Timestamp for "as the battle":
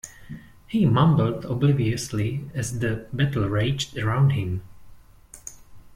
2.55-3.47